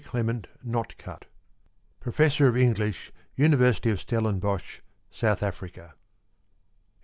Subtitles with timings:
[0.03, 1.25] CLEMENT NOTCUTT
[1.99, 4.81] PROFESSOR OF ENGLISH vvft^ IN THE UNIVERSITY OF STELLENBOSCH
[5.11, 5.95] SOUTH AFRICA PR